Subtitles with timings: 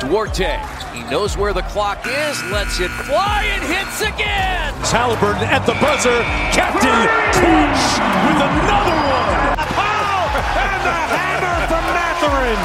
[0.00, 0.56] Duarte,
[0.96, 4.72] he knows where the clock is, lets it fly, and hits again.
[4.88, 6.24] Halliburton at the buzzer,
[6.56, 7.04] Captain
[7.36, 7.84] Clutch
[8.24, 9.60] with another one.
[9.76, 10.24] Pow!
[10.56, 12.60] And the hammer from Mathurin.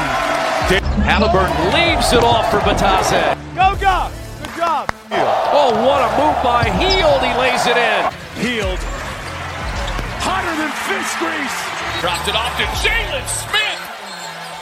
[1.03, 3.36] Halliburton leaves it off for Batase.
[3.52, 4.08] Go, go!
[4.39, 4.89] Good job.
[5.11, 7.19] Oh, what a move by Hield.
[7.19, 8.02] He lays it in.
[8.39, 8.80] Hield.
[10.23, 11.59] Hotter than fish grease.
[12.00, 13.64] Dropped it off to Jalen Smith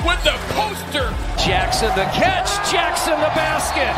[0.06, 1.10] with the poster.
[1.40, 2.52] Jackson the catch.
[2.72, 3.92] Jackson the basket.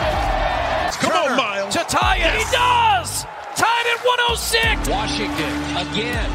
[1.02, 1.73] Come on, Miles.
[1.73, 2.34] To tie it.
[2.38, 3.25] He does.
[3.58, 4.89] Tied at 106.
[4.89, 6.30] Washington again.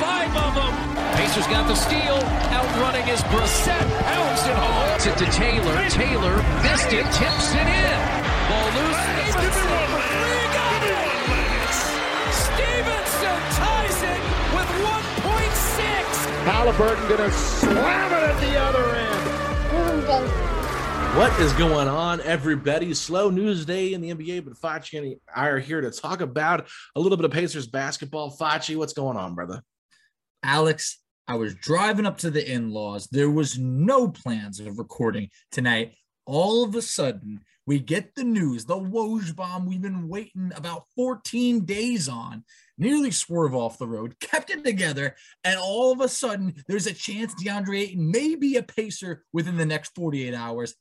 [0.00, 0.72] Five of them.
[1.16, 2.16] Pacers got the steal.
[2.52, 3.86] Outrunning is Brissett.
[4.04, 4.98] Pounds it home.
[5.04, 5.76] To, to Taylor.
[5.88, 7.04] Taylor missed it.
[7.12, 7.98] Tips it in.
[8.48, 9.99] Ball loose.
[16.50, 19.20] Halliburton gonna slam it at the other end.
[21.16, 22.92] What is going on, everybody?
[22.92, 26.66] Slow news day in the NBA, but Facci and I are here to talk about
[26.96, 28.36] a little bit of Pacers basketball.
[28.36, 29.62] Facci, what's going on, brother?
[30.42, 33.06] Alex, I was driving up to the in laws.
[33.06, 35.94] There was no plans of recording tonight.
[36.30, 40.84] All of a sudden, we get the news, the Woj bomb we've been waiting about
[40.94, 42.44] 14 days on,
[42.78, 46.94] nearly swerve off the road, kept it together, and all of a sudden, there's a
[46.94, 50.76] chance DeAndre Ayton may be a pacer within the next 48 hours.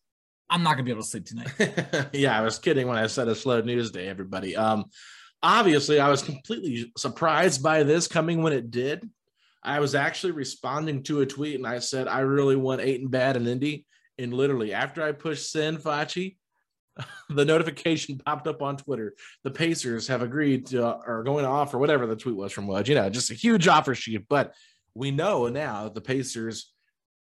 [0.52, 2.10] I'm not gonna be able to sleep tonight.
[2.14, 4.56] yeah, I was kidding when I said a slow news day, everybody.
[4.56, 4.86] Um,
[5.42, 9.10] obviously, I was completely surprised by this coming when it did.
[9.64, 13.36] I was actually responding to a tweet and I said, I really want Ayton bad
[13.36, 13.88] in Indy.
[14.20, 16.36] And literally, after I pushed send Facci,
[17.30, 19.16] the notification popped up on Twitter.
[19.44, 22.68] The Pacers have agreed to uh, are going to offer whatever the tweet was from
[22.68, 22.88] Woj.
[22.88, 24.26] You know, just a huge offer sheet.
[24.28, 24.54] But
[24.94, 26.74] we know now that the Pacers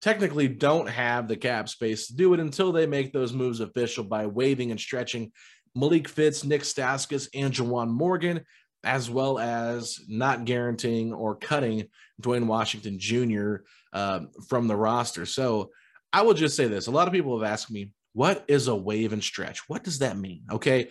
[0.02, 4.04] technically don't have the cap space to do it until they make those moves official
[4.04, 5.32] by waiving and stretching
[5.74, 8.42] Malik Fitts, Nik Stauskas, and Juwan Morgan,
[8.84, 11.86] as well as not guaranteeing or cutting
[12.20, 13.56] Duane Washington Jr.
[13.94, 15.24] Um, from the roster.
[15.24, 15.70] So
[16.14, 18.74] I will just say this: a lot of people have asked me, "What is a
[18.74, 19.68] waive and stretch?
[19.68, 20.88] What does that mean?" Okay,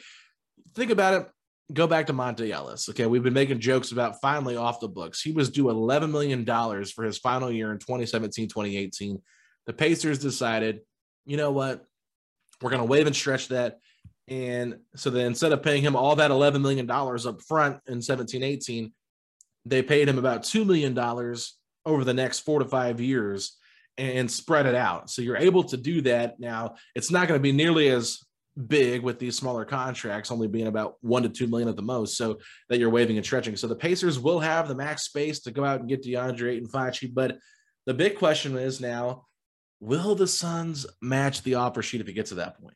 [0.75, 1.27] think about it.
[1.71, 2.89] Go back to Monta Ellis.
[2.89, 5.21] Okay, we've been making jokes about finally off the books.
[5.21, 6.45] He was due $11 million
[6.87, 9.21] for his final year in 2017, 2018.
[9.65, 10.81] The Pacers decided,
[11.25, 11.85] you know what?
[12.61, 13.79] We're going to waive and stretch that.
[14.27, 18.43] And so then instead of paying him all that $11 million up front in 17,
[18.43, 18.91] 18,
[19.65, 20.97] they paid him about $2 million
[21.85, 23.57] over the next four to five years
[23.97, 25.09] and spread it out.
[25.09, 26.39] So you're able to do that.
[26.39, 28.19] Now, it's not going to be nearly as
[28.67, 32.17] big with these smaller contracts only being about one to two million at the most,
[32.17, 32.39] so
[32.69, 33.55] that you're waiving and stretching.
[33.55, 36.67] So the Pacers will have the max space to go out and get DeAndre Ayton
[36.67, 37.11] Facci.
[37.13, 37.37] But
[37.85, 39.25] the big question is now,
[39.79, 42.75] will the Suns match the offer sheet if it gets to that point?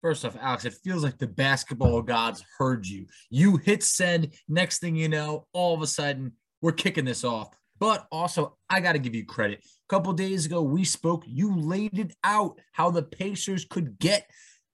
[0.00, 3.06] First off, Alex, it feels like the basketball gods heard you.
[3.30, 4.32] You hit send.
[4.48, 6.32] Next thing you know, all of a sudden,
[6.62, 7.48] we're kicking this off.
[7.78, 9.60] But also, I got to give you credit.
[9.60, 11.24] A couple days ago, we spoke.
[11.26, 14.28] You laid it out how the Pacers could get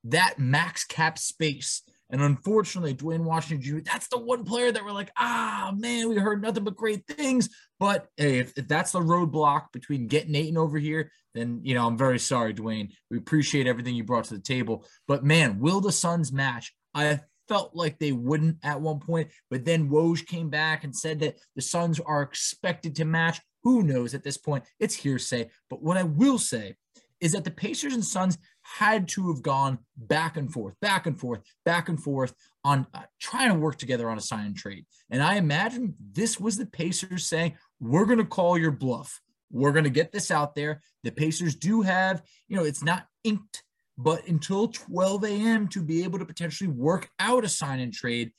[0.04, 1.82] that max cap space.
[2.10, 6.16] And unfortunately, Duane Washington Jr., that's the one player that we're like, ah, man, we
[6.16, 7.48] heard nothing but great things.
[7.80, 11.86] But hey, if, if that's the roadblock between getting Ayton over here, then, you know,
[11.86, 12.90] I'm very sorry, Duane.
[13.10, 14.86] We appreciate everything you brought to the table.
[15.08, 16.72] But man, will the Suns match?
[16.94, 21.20] I felt like they wouldn't at one point, but then Woj came back and said
[21.20, 23.40] that the Suns are expected to match.
[23.62, 24.64] Who knows at this point?
[24.78, 25.50] It's hearsay.
[25.70, 26.76] But what I will say
[27.20, 31.18] is that the Pacers and Suns had to have gone back and forth, back and
[31.18, 34.84] forth, back and forth on uh, trying to work together on a sign and trade.
[35.10, 39.20] And I imagine this was the Pacers saying, we're going to call your bluff.
[39.50, 40.80] We're going to get this out there.
[41.02, 43.62] The Pacers do have, you know, it's not inked,
[43.96, 45.68] but until 12 a.m.
[45.68, 48.32] to be able to potentially work out a sign and trade.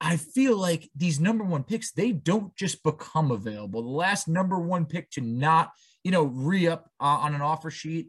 [0.00, 3.82] I feel like these number one picks, they don't just become available.
[3.82, 5.70] The last number one pick to not,
[6.04, 8.08] you know, re up uh, on an offer sheet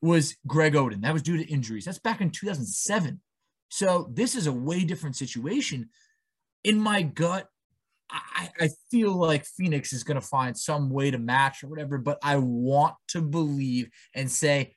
[0.00, 1.02] was Greg Oden.
[1.02, 1.84] That was due to injuries.
[1.84, 3.20] That's back in 2007.
[3.68, 5.90] So this is a way different situation.
[6.64, 7.48] In my gut,
[8.10, 11.98] I, I feel like Phoenix is going to find some way to match or whatever,
[11.98, 14.74] but I want to believe and say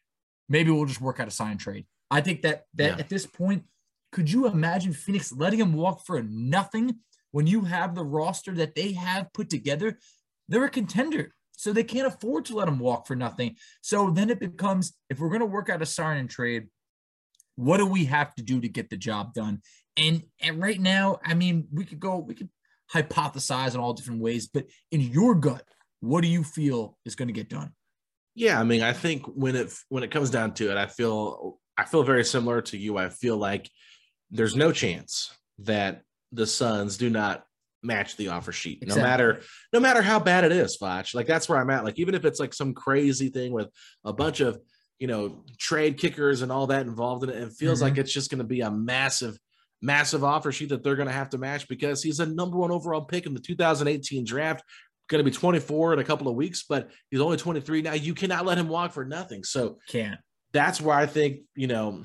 [0.50, 1.86] maybe we'll just work out a sign trade.
[2.12, 3.00] I think that that yeah.
[3.00, 3.64] at this point,
[4.12, 6.98] could you imagine Phoenix letting him walk for nothing
[7.32, 10.00] when you have the roster that they have put together?
[10.48, 13.56] They're a contender, so they can't afford to let him walk for nothing.
[13.82, 16.68] So then it becomes if we're going to work out a sign and trade,
[17.56, 19.62] what do we have to do to get the job done?
[19.98, 22.50] And, and right now, I mean, we could go, we could
[22.94, 25.64] hypothesize in all different ways, but in your gut,
[26.00, 27.74] what do you feel is going to get done?
[28.36, 31.60] Yeah, I mean, I think when it when it comes down to it, I feel
[31.78, 32.98] I feel very similar to you.
[32.98, 33.70] I feel like
[34.32, 37.44] there's no chance that the Suns do not
[37.82, 39.02] match the offer sheet, exactly.
[39.02, 39.42] no matter
[39.74, 41.16] no matter how bad it is, Facci.
[41.16, 41.84] Like that's where I'm at.
[41.84, 43.70] Like even if it's like some crazy thing with
[44.04, 44.60] a bunch of
[45.00, 47.90] you know trade kickers and all that involved in it, it feels mm-hmm.
[47.90, 49.38] like it's just going to be a massive
[49.82, 52.72] massive offer sheet that they're going to have to match because he's a number one
[52.72, 54.64] overall pick in the 2018 draft.
[55.10, 57.94] Going to be 24 in a couple of weeks, but he's only 23 now.
[57.94, 59.44] You cannot let him walk for nothing.
[59.44, 60.20] So can't.
[60.54, 62.04] That's where I think you know,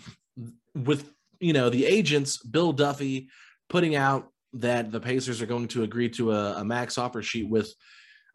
[0.74, 3.28] with you know the agents, Bill Duffy
[3.68, 7.48] putting out that the Pacers are going to agree to a, a max offer sheet
[7.48, 7.72] with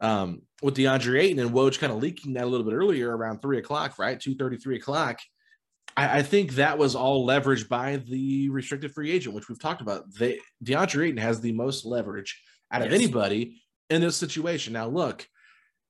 [0.00, 3.42] um, with DeAndre Ayton and Woj kind of leaking that a little bit earlier around
[3.42, 4.20] three o'clock, right?
[4.20, 5.18] Two thirty, three o'clock.
[5.96, 9.82] I, I, think that was all leveraged by the restricted free agent, which we've talked
[9.82, 10.04] about.
[10.14, 12.40] They, DeAndre Ayton has the most leverage
[12.70, 14.72] out of anybody in this situation.
[14.72, 15.26] Now, look,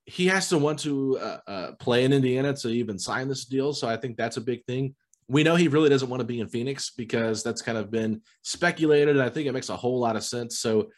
[0.06, 3.72] he has to want to uh, uh, play in Indiana to even sign this deal.
[3.72, 4.94] So I think that's a big thing.
[5.28, 8.22] We know he really doesn't want to be in Phoenix because that's kind of been
[8.42, 9.10] speculated.
[9.10, 10.58] And I think it makes a whole lot of sense.
[10.58, 10.90] So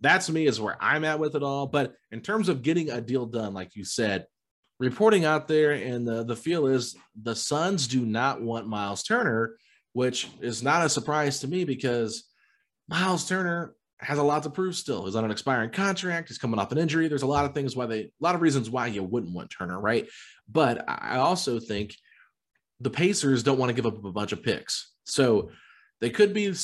[0.00, 1.66] that's me is where I'm at with it all.
[1.66, 4.26] But in terms of getting a deal done, like you said,
[4.78, 9.56] reporting out there, and the, the feel is the Suns do not want Miles Turner,
[9.92, 12.24] which is not a surprise to me because
[12.88, 15.04] Miles Turner has a lot to prove still.
[15.04, 16.28] He's on an expiring contract.
[16.28, 17.08] He's coming off an injury.
[17.08, 19.50] There's a lot of things why they, a lot of reasons why you wouldn't want
[19.50, 20.08] Turner, right?
[20.48, 21.94] But I also think
[22.80, 24.92] the Pacers don't want to give up a bunch of picks.
[25.04, 25.50] So
[26.00, 26.54] they could be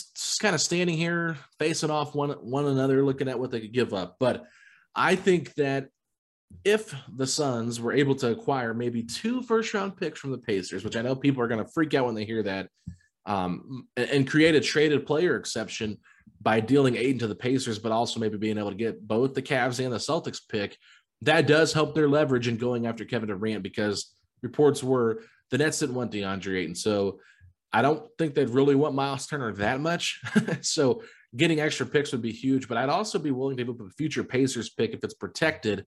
[0.41, 3.93] kind of standing here facing off one, one another, looking at what they could give
[3.93, 4.17] up.
[4.19, 4.45] But
[4.95, 5.89] I think that
[6.65, 10.85] if the Suns were able to acquire maybe two first round picks from the Pacers,
[10.85, 12.71] which I know people are going to freak out when they hear that,
[13.27, 15.99] um, and create a traded player exception
[16.41, 19.43] by dealing Ayton to the Pacers, but also maybe being able to get both the
[19.43, 20.77] Cavs and the Celtics pick,
[21.23, 24.13] that does help their leverage in going after Kevin Durant because
[24.43, 26.75] reports were the Nets didn't want DeAndre Ayton.
[26.75, 27.21] So
[27.73, 30.21] I don't think they'd really want Miles Turner that much.
[30.61, 31.03] so
[31.35, 33.91] getting extra picks would be huge, but I'd also be willing to give up a
[33.91, 35.87] future Pacers pick if it's protected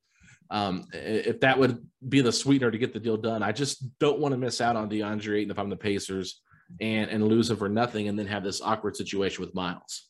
[0.51, 4.19] um, if that would be the sweetener to get the deal done, I just don't
[4.19, 6.41] want to miss out on DeAndre Ayton if I'm the Pacers
[6.79, 10.08] and and lose him for nothing, and then have this awkward situation with Miles.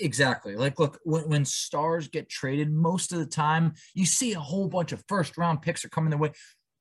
[0.00, 0.56] Exactly.
[0.56, 4.68] Like, look, when, when stars get traded, most of the time you see a whole
[4.68, 6.32] bunch of first round picks are coming their way.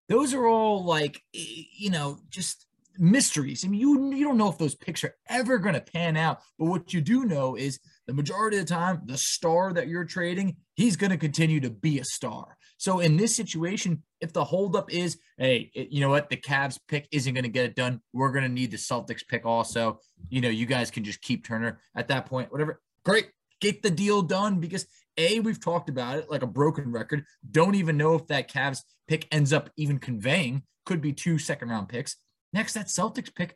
[0.10, 2.66] Those are all like, you know, just
[2.98, 3.64] mysteries.
[3.66, 6.40] I mean, you you don't know if those picks are ever going to pan out,
[6.58, 10.06] but what you do know is the majority of the time, the star that you're
[10.06, 12.58] trading, he's going to continue to be a star.
[12.78, 17.08] So in this situation, if the holdup is, hey, you know what, the Cavs pick
[17.12, 20.00] isn't going to get it done, we're going to need the Celtics pick also.
[20.30, 22.82] You know, you guys can just keep Turner at that point, whatever.
[23.06, 23.30] Great,
[23.62, 27.24] get the deal done because a we've talked about it like a broken record.
[27.50, 30.64] Don't even know if that Cavs pick ends up even conveying.
[30.86, 32.18] Could be two second round picks.
[32.52, 33.56] Next, that Celtics pick.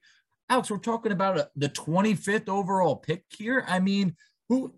[0.50, 3.66] Alex, we're talking about a, the 25th overall pick here.
[3.68, 4.16] I mean,
[4.48, 4.74] who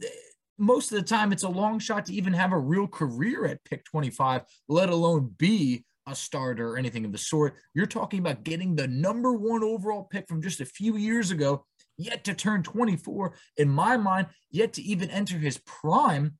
[0.58, 3.63] most of the time it's a long shot to even have a real career at
[3.63, 7.56] pick 25, let alone be a starter or anything of the sort.
[7.74, 11.66] You're talking about getting the number one overall pick from just a few years ago,
[12.01, 13.34] yet to turn 24.
[13.58, 16.38] In my mind, yet to even enter his prime.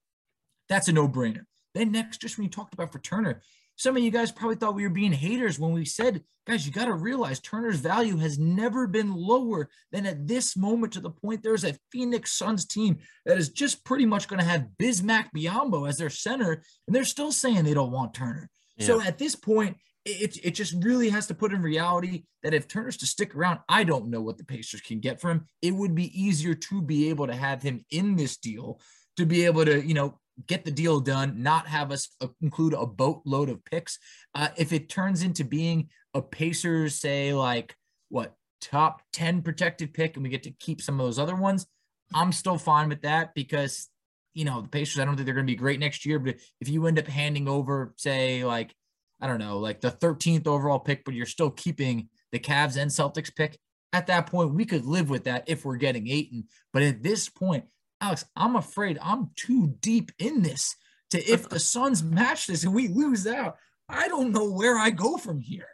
[0.70, 1.44] That's a no brainer.
[1.74, 3.42] Then, next, just when you talked about for Turner,
[3.76, 6.72] some of you guys probably thought we were being haters when we said, guys, you
[6.72, 11.10] got to realize Turner's value has never been lower than at this moment to the
[11.10, 15.30] point there's a Phoenix Suns team that is just pretty much going to have Bismack
[15.36, 18.50] Biyombo as their center, and they're still saying they don't want Turner.
[18.78, 18.88] Yeah.
[18.88, 22.68] So at this point, it, it just really has to put in reality that if
[22.68, 25.48] Turner's to stick around, I don't know what the Pacers can get from him.
[25.62, 28.80] It would be easier to be able to have him in this deal
[29.18, 30.18] to be able to, you know,
[30.48, 34.00] get the deal done, not have us uh, include a boatload of picks.
[34.34, 37.76] Uh, if it turns into being a Pacers, say, like
[38.10, 41.68] what top 10 protected pick, and we get to keep some of those other ones,
[42.14, 43.90] I'm still fine with that because,
[44.34, 46.20] you know, the Pacers, I don't think they're going to be great next year.
[46.20, 48.74] But if you end up handing over, say, like,
[49.22, 52.90] I don't know, like the 13th overall pick, but you're still keeping the Cavs and
[52.90, 53.60] Celtics pick,
[53.94, 56.46] at that point, we could live with that if we're getting Ayton.
[56.72, 57.66] But at this point,
[58.00, 60.76] Alex, I'm afraid I'm too deep in this
[61.12, 63.58] to if the Suns match this and we lose out,
[63.90, 65.68] I don't know where I go from here.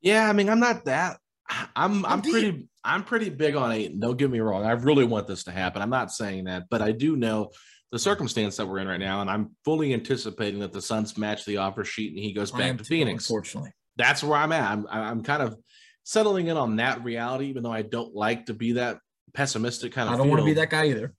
[0.00, 1.18] Yeah, I mean, I'm not that.
[1.48, 4.00] I'm I'm, I'm pretty I'm pretty big on Ayton.
[4.00, 4.64] Don't get me wrong.
[4.64, 5.80] I really want this to happen.
[5.80, 7.50] I'm not saying that, but I do know
[7.92, 11.44] the circumstance that we're in right now, and I'm fully anticipating that the Suns match
[11.44, 13.28] the offer sheet and he goes back to Phoenix.
[13.28, 14.70] Unfortunately, that's where I'm at.
[14.70, 15.56] I'm I'm kind of
[16.02, 18.98] settling in on that reality, even though I don't like to be that
[19.32, 20.14] pessimistic kind of.
[20.14, 21.14] I don't want to be that guy either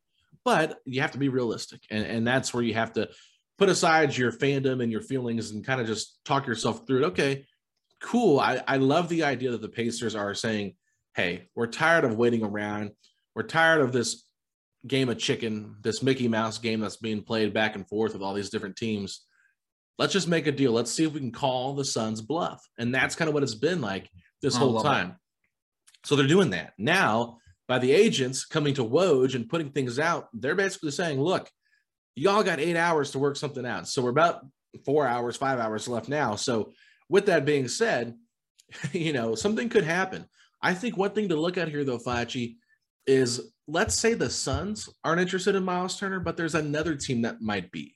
[0.45, 3.10] but you have to be realistic and, and that's where you have to
[3.57, 7.07] put aside your fandom and your feelings and kind of just talk yourself through it
[7.07, 7.45] okay
[8.01, 10.75] cool I, I love the idea that the pacers are saying
[11.15, 12.91] hey we're tired of waiting around
[13.36, 14.24] we're tired of this
[14.87, 18.33] game of chicken this mickey mouse game that's being played back and forth with all
[18.33, 19.25] these different teams
[19.97, 22.93] let's just make a deal let's see if we can call the suns bluff and
[22.93, 24.09] that's kind of what it's been like
[24.41, 25.15] this whole time it.
[26.07, 27.37] so they're doing that now
[27.67, 31.49] by the agents coming to Woj and putting things out, they're basically saying, look,
[32.15, 33.87] y'all got eight hours to work something out.
[33.87, 34.45] So we're about
[34.85, 36.35] four hours, five hours left now.
[36.35, 36.73] So
[37.09, 38.15] with that being said,
[38.91, 40.25] you know, something could happen.
[40.61, 42.55] I think one thing to look at here, though, Facci,
[43.05, 47.41] is let's say the Suns aren't interested in Miles Turner, but there's another team that
[47.41, 47.95] might be.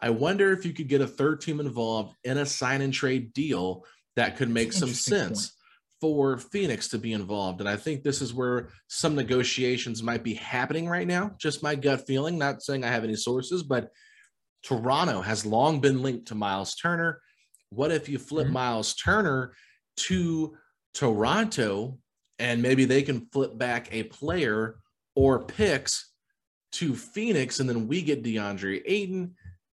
[0.00, 3.32] I wonder if you could get a third team involved in a sign and trade
[3.32, 3.84] deal
[4.16, 5.50] that could make some sense.
[5.50, 5.58] Point
[6.02, 7.60] for Phoenix to be involved.
[7.60, 11.30] And I think this is where some negotiations might be happening right now.
[11.38, 13.90] Just my gut feeling, not saying I have any sources, but
[14.64, 17.20] Toronto has long been linked to Miles Turner.
[17.70, 18.54] What if you flip mm-hmm.
[18.54, 19.54] Miles Turner
[19.98, 20.56] to
[20.92, 21.98] Toronto
[22.40, 24.80] and maybe they can flip back a player
[25.14, 26.10] or picks
[26.72, 29.34] to Phoenix and then we get DeAndre Ayton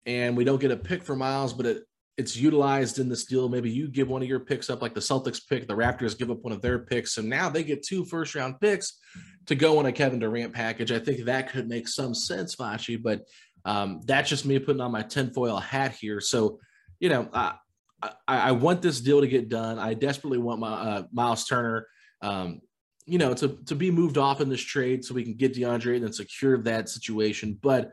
[0.06, 1.82] and we don't get a pick for Miles, but it
[2.16, 3.48] it's utilized in this deal.
[3.48, 6.30] Maybe you give one of your picks up, like the Celtics pick, the Raptors give
[6.30, 7.12] up one of their picks.
[7.14, 9.00] So now they get two first round picks
[9.46, 10.92] to go on a Kevin Durant package.
[10.92, 13.22] I think that could make some sense, Facci, but
[13.64, 16.20] um, that's just me putting on my tinfoil hat here.
[16.20, 16.60] So,
[17.00, 17.54] you know, I,
[18.02, 19.78] I, I, want this deal to get done.
[19.78, 21.86] I desperately want my uh, Miles Turner,
[22.20, 22.60] um,
[23.06, 26.02] you know, to, to be moved off in this trade so we can get DeAndre
[26.02, 27.58] and secure that situation.
[27.60, 27.92] But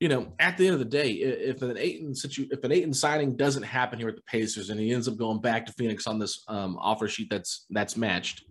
[0.00, 2.94] you know, at the end of the day, if an Ayton situ- if an Ayton
[2.94, 6.06] signing doesn't happen here with the Pacers and he ends up going back to Phoenix
[6.06, 8.44] on this um, offer sheet that's that's matched,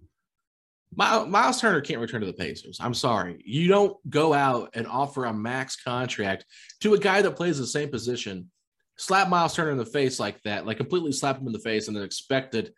[0.95, 2.77] Miles Turner can't return to the Pacers.
[2.79, 3.41] I'm sorry.
[3.45, 6.45] You don't go out and offer a max contract
[6.81, 8.51] to a guy that plays the same position,
[8.97, 11.87] slap Miles Turner in the face like that, like completely slap him in the face
[11.87, 12.73] and then expect it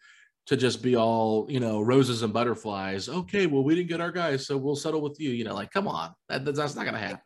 [0.48, 3.08] to just be all, you know, roses and butterflies.
[3.10, 5.32] Okay, well, we didn't get our guys, so we'll settle with you.
[5.32, 6.14] You know, like, come on.
[6.30, 7.20] That, that's not to happen.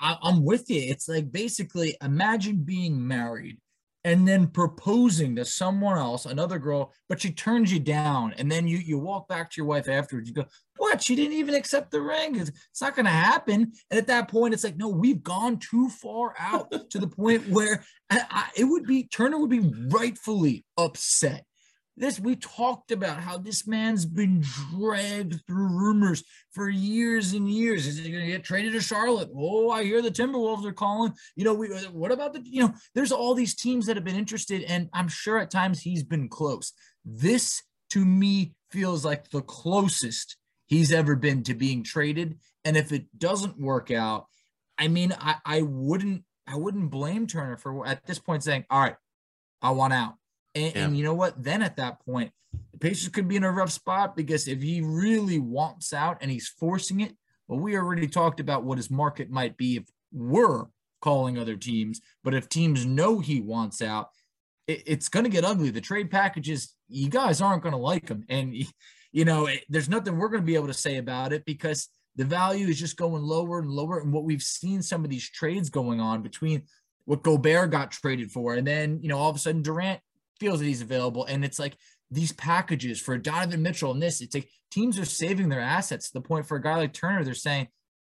[0.00, 0.80] I, I'm with you.
[0.80, 3.58] It's like basically imagine being married
[4.04, 8.66] and then proposing to someone else, another girl, but she turns you down, and then
[8.66, 10.28] you you walk back to your wife afterwards.
[10.28, 10.44] You go,
[10.76, 11.02] "What?
[11.02, 12.36] She didn't even accept the ring.
[12.36, 15.58] It's, it's not going to happen." And at that point, it's like, no, we've gone
[15.58, 19.70] too far out to the point where I, I, it would be Turner would be
[19.90, 21.44] rightfully upset
[21.98, 27.86] this we talked about how this man's been dragged through rumors for years and years.
[27.86, 29.30] Is he going to get traded to Charlotte?
[29.36, 31.12] Oh, I hear the Timberwolves are calling.
[31.36, 32.74] You know, we what about the you know?
[32.94, 36.28] There's all these teams that have been interested, and I'm sure at times he's been
[36.28, 36.72] close.
[37.04, 40.36] This to me feels like the closest
[40.66, 42.38] he's ever been to being traded.
[42.64, 44.26] And if it doesn't work out,
[44.76, 48.80] I mean, I, I wouldn't I wouldn't blame Turner for at this point saying, "All
[48.80, 48.96] right,
[49.62, 50.17] I want out."
[50.66, 50.84] And, yeah.
[50.84, 51.42] and, you know what?
[51.42, 52.32] Then at that point,
[52.72, 56.30] the Pacers could be in a rough spot because if he really wants out and
[56.30, 57.14] he's forcing it,
[57.46, 60.66] well, we already talked about what his market might be if we're
[61.00, 62.00] calling other teams.
[62.24, 64.08] But if teams know he wants out,
[64.66, 65.70] it, it's going to get ugly.
[65.70, 68.24] The trade packages, you guys aren't going to like them.
[68.28, 68.54] And,
[69.12, 71.88] you know, it, there's nothing we're going to be able to say about it because
[72.16, 74.00] the value is just going lower and lower.
[74.00, 76.64] And what we've seen some of these trades going on between
[77.04, 78.54] what Gobert got traded for.
[78.54, 80.00] And then, you know, all of a sudden Durant
[80.40, 81.24] feels that he's available.
[81.24, 81.76] And it's like
[82.10, 86.14] these packages for Donovan Mitchell and this, it's like teams are saving their assets to
[86.14, 87.68] the point for a guy like Turner, they're saying,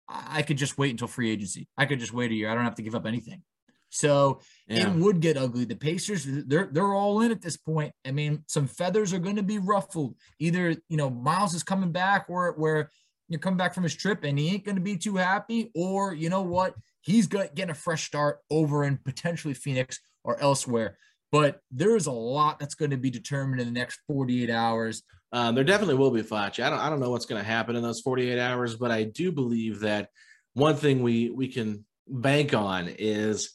[0.07, 1.67] I could just wait until free agency.
[1.77, 2.49] I could just wait a year.
[2.49, 3.41] I don't have to give up anything.
[3.89, 4.89] So yeah.
[4.89, 5.65] it would get ugly.
[5.65, 7.93] The Pacers, they're they're all in at this point.
[8.05, 10.15] I mean, some feathers are going to be ruffled.
[10.39, 12.91] Either you know Miles is coming back, or where
[13.29, 16.13] you're coming back from his trip and he ain't going to be too happy, or
[16.13, 20.97] you know what, he's got getting a fresh start over in potentially Phoenix or elsewhere.
[21.31, 25.03] But there's a lot that's going to be determined in the next 48 hours.
[25.31, 26.63] Um, there definitely will be Facci.
[26.63, 29.03] I don't I don't know what's going to happen in those 48 hours, but I
[29.03, 30.09] do believe that
[30.53, 33.51] one thing we we can bank on is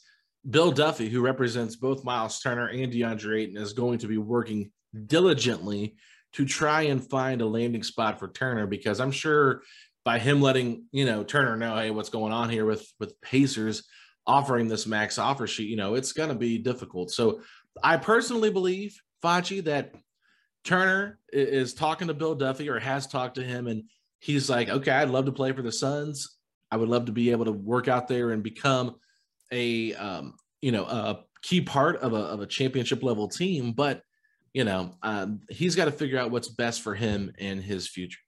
[0.49, 4.71] Bill Duffy, who represents both Miles Turner and DeAndre Ayton, is going to be working
[5.07, 5.97] diligently
[6.33, 9.63] to try and find a landing spot for Turner because I'm sure
[10.05, 13.85] by him letting you know Turner know, hey, what's going on here with with Pacers
[14.27, 17.11] offering this max offer sheet, you know, it's going to be difficult.
[17.11, 17.41] So
[17.83, 19.95] I personally believe Facci that
[20.65, 23.85] Turner is talking to Bill Duffy or has talked to him, and
[24.19, 26.37] he's like, okay, I'd love to play for the Suns.
[26.71, 28.97] I would love to be able to work out there and become
[29.51, 34.03] a um, you know a key part of a of a championship level team, but
[34.53, 38.21] you know um, he's got to figure out what's best for him and his future.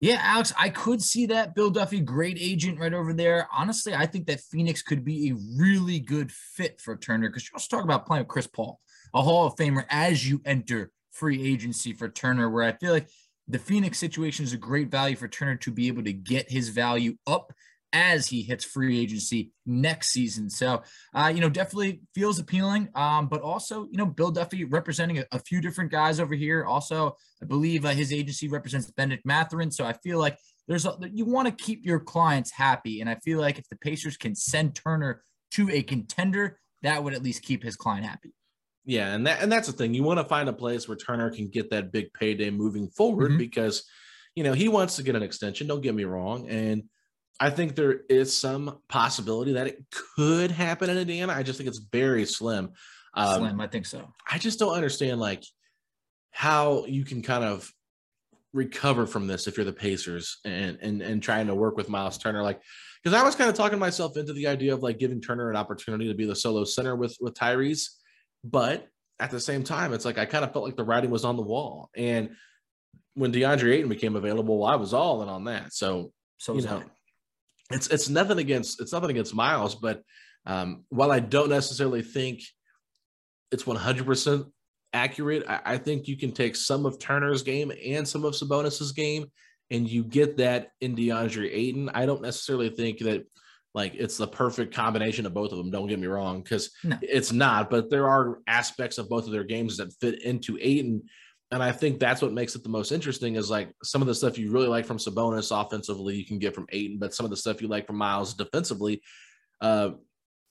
[0.00, 1.56] Yeah, Alex, I could see that.
[1.56, 3.48] Bill Duffy, great agent right over there.
[3.52, 7.50] Honestly, I think that Phoenix could be a really good fit for Turner because you
[7.54, 8.78] also talk about playing with Chris Paul,
[9.12, 13.08] a Hall of Famer, as you enter free agency for Turner, where I feel like
[13.48, 16.68] the Phoenix situation is a great value for Turner to be able to get his
[16.68, 17.52] value up
[17.92, 20.50] as he hits free agency next season.
[20.50, 20.82] So,
[21.14, 22.88] uh, you know, definitely feels appealing.
[22.94, 26.64] Um, but also, you know, Bill Duffy representing a, a few different guys over here.
[26.64, 29.70] Also, I believe uh, his agency represents Benedict Mathurin.
[29.70, 33.00] So I feel like there's a, you want to keep your clients happy.
[33.00, 37.14] And I feel like if the Pacers can send Turner to a contender, that would
[37.14, 38.32] at least keep his client happy.
[38.84, 39.92] Yeah, and that and that's the thing.
[39.92, 43.30] You want to find a place where Turner can get that big payday moving forward
[43.32, 43.38] mm-hmm.
[43.38, 43.84] because
[44.34, 45.66] you know he wants to get an extension.
[45.66, 46.84] Don't get me wrong, and
[47.40, 49.84] I think there is some possibility that it
[50.16, 51.32] could happen in Indiana.
[51.32, 52.70] I just think it's very slim.
[53.14, 54.12] Um, slim, I think so.
[54.30, 55.44] I just don't understand like
[56.32, 57.72] how you can kind of
[58.52, 62.18] recover from this if you're the Pacers and and and trying to work with Miles
[62.18, 62.42] Turner.
[62.42, 62.60] Like,
[63.02, 65.56] because I was kind of talking myself into the idea of like giving Turner an
[65.56, 67.88] opportunity to be the solo center with with Tyrese,
[68.42, 68.88] but
[69.20, 71.36] at the same time, it's like I kind of felt like the writing was on
[71.36, 71.90] the wall.
[71.96, 72.30] And
[73.14, 75.72] when DeAndre Ayton became available, well, I was all in on that.
[75.72, 76.84] So, so you know,
[77.70, 80.02] it's it's nothing against it's nothing against Miles, but
[80.46, 82.40] um, while I don't necessarily think
[83.52, 84.50] it's 100%
[84.92, 88.92] accurate, I, I, think you can take some of Turner's game and some of Sabonis's
[88.92, 89.26] game,
[89.70, 91.90] and you get that in DeAndre Ayton.
[91.92, 93.26] I don't necessarily think that
[93.74, 95.70] like it's the perfect combination of both of them.
[95.70, 96.96] Don't get me wrong, because no.
[97.02, 97.68] it's not.
[97.68, 101.02] But there are aspects of both of their games that fit into Ayton
[101.50, 104.14] and I think that's what makes it the most interesting is like some of the
[104.14, 107.30] stuff you really like from Sabonis offensively, you can get from Ayton, but some of
[107.30, 109.00] the stuff you like from Miles defensively,
[109.62, 109.90] uh,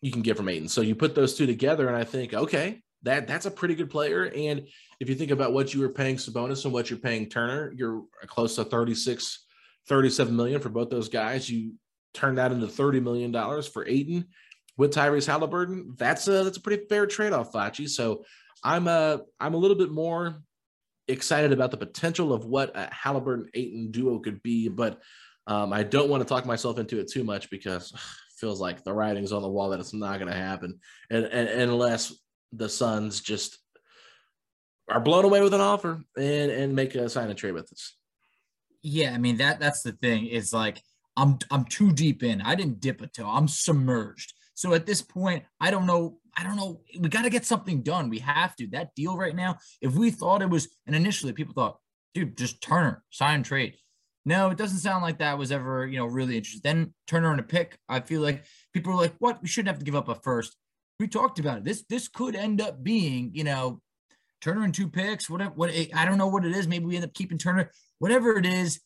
[0.02, 0.68] you can get from Ayton.
[0.68, 3.92] So you put those two together, and I think, okay, that that's a pretty good
[3.92, 4.32] player.
[4.36, 4.68] And
[5.00, 8.04] if you think about what you were paying Sabonis and what you're paying Turner, you're
[8.26, 9.46] close to 36,
[9.88, 11.50] 37 million for both those guys.
[11.50, 11.74] You
[12.16, 14.26] turn that into 30 million dollars for Ayton
[14.78, 15.94] with Tyrese Halliburton.
[15.98, 17.88] That's a that's a pretty fair trade-off, Facci.
[17.88, 18.26] So
[18.64, 20.42] I'm a I'm a little bit more
[21.08, 25.02] excited about the potential of what a Halliburton Ayton duo could be, but
[25.48, 28.00] um, I don't want to talk myself into it too much because it
[28.38, 31.48] feels like the writing's on the wall that it's not going to happen, and, and,
[31.48, 32.14] and, unless
[32.52, 33.58] the Suns just
[34.90, 37.96] are blown away with an offer and and make a sign and trade with us.
[38.82, 40.28] Yeah, I mean that that's the thing.
[40.28, 40.82] Is like
[41.16, 42.42] I'm I'm too deep in.
[42.42, 43.28] I didn't dip a toe.
[43.28, 44.34] I'm submerged.
[44.54, 46.82] So at this point, I don't know I don't know.
[47.00, 48.10] We got to get something done.
[48.10, 48.68] We have to.
[48.68, 51.80] That deal right now, if we thought it was, and initially people thought,
[52.14, 53.76] dude, just Turner, sign trade.
[54.24, 56.62] No, it doesn't sound like that was ever, you know, really interested.
[56.62, 57.80] Then Turner on a pick.
[57.88, 59.42] I feel like people are like, what?
[59.42, 60.56] We shouldn't have to give up a first.
[61.00, 61.64] We talked about it.
[61.64, 63.82] This this could end up being, you know,
[64.42, 65.30] Turner and two picks.
[65.30, 65.52] Whatever.
[65.52, 66.68] What I don't know what it is.
[66.68, 67.72] Maybe we end up keeping Turner.
[68.00, 68.82] Whatever it is.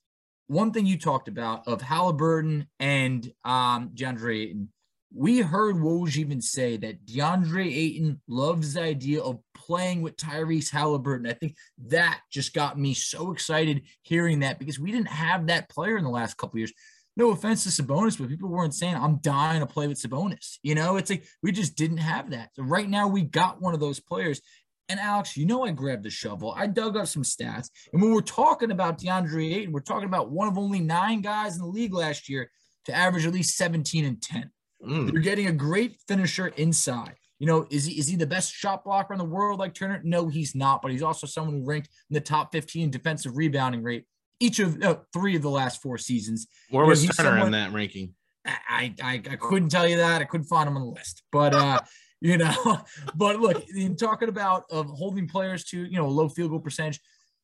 [0.47, 4.67] One thing you talked about of Halliburton and um, DeAndre
[5.13, 10.71] we heard Woj even say that DeAndre Ayton loves the idea of playing with Tyrese
[10.71, 11.27] Halliburton.
[11.27, 11.55] I think
[11.87, 16.03] that just got me so excited hearing that because we didn't have that player in
[16.03, 16.71] the last couple years.
[17.17, 20.59] No offense to Sabonis, but people weren't saying I'm dying to play with Sabonis.
[20.63, 22.51] You know, it's like we just didn't have that.
[22.53, 24.41] So right now we got one of those players.
[24.87, 26.53] And Alex, you know I grabbed the shovel.
[26.55, 27.69] I dug up some stats.
[27.91, 31.55] And when we're talking about DeAndre Ayton, we're talking about one of only nine guys
[31.55, 32.49] in the league last year
[32.85, 34.49] to average at least 17 and 10
[34.85, 35.11] Mm.
[35.11, 37.15] You're getting a great finisher inside.
[37.39, 39.99] You know, is he is he the best shot blocker in the world like Turner?
[40.03, 43.81] No, he's not, but he's also someone who ranked in the top 15 defensive rebounding
[43.81, 44.05] rate
[44.41, 46.47] each of uh, three of the last four seasons.
[46.69, 48.15] Where was Turner someone, in that ranking?
[48.45, 50.21] I, I I couldn't tell you that.
[50.21, 51.21] I couldn't find him on the list.
[51.31, 51.79] But uh,
[52.21, 52.81] you know,
[53.15, 56.99] but look, in talking about of holding players to, you know, low field goal percentage,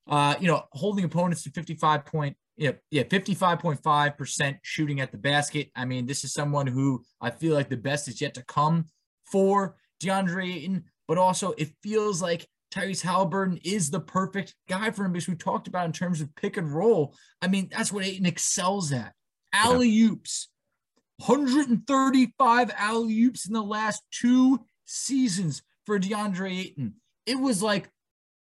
[0.08, 5.70] uh, you know, holding opponents to 55 point, yeah, yeah, 55.5% shooting at the basket.
[5.76, 8.86] I mean, this is someone who I feel like the best is yet to come
[9.26, 15.06] for DeAndre Ayton, but also it feels like Tyrese Halliburton is the perfect guy for
[15.06, 17.15] him because we talked about in terms of pick and roll.
[17.41, 19.13] I mean, that's what Ayton excels at.
[19.54, 20.50] Alley oops.
[21.26, 26.96] 135 alley oops in the last two seasons for DeAndre Ayton.
[27.26, 27.89] It was like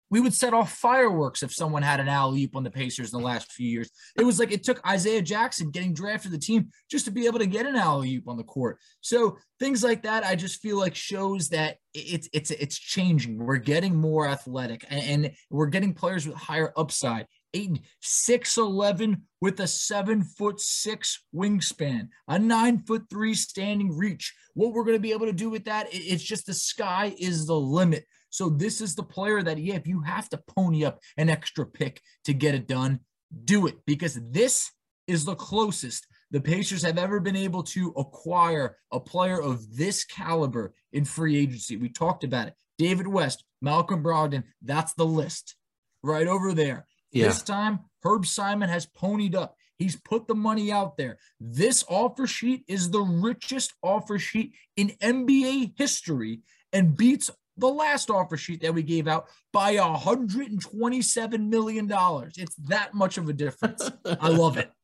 [0.10, 3.20] we would set off fireworks if someone had an alley oop on the Pacers in
[3.20, 3.90] the last few years.
[4.18, 7.26] It was like it took Isaiah Jackson getting drafted to the team just to be
[7.26, 8.80] able to get an alley oop on the court.
[9.02, 13.38] So things like that, I just feel like shows that it's it's it's changing.
[13.38, 17.28] We're getting more athletic and, and we're getting players with higher upside.
[17.54, 24.36] Ayton, 6'11 with a seven foot six wingspan, a nine foot three standing reach.
[24.54, 27.48] What we're going to be able to do with that, it's just the sky is
[27.48, 28.06] the limit.
[28.30, 31.66] So this is the player that, yeah, if you have to pony up an extra
[31.66, 33.00] pick to get it done,
[33.46, 34.72] do it because this
[35.08, 40.04] is the closest the Pacers have ever been able to acquire a player of this
[40.04, 41.76] caliber in free agency.
[41.76, 42.54] We talked about it.
[42.78, 45.56] David West, Malcolm Brogdon, that's the list
[46.04, 46.86] right over there.
[47.12, 47.28] Yeah.
[47.28, 49.56] This time, Herb Simon has ponied up.
[49.78, 51.18] He's put the money out there.
[51.40, 58.10] This offer sheet is the richest offer sheet in NBA history and beats the last
[58.10, 61.92] offer sheet that we gave out by $127 million.
[62.38, 63.90] It's that much of a difference.
[64.06, 64.72] I love it.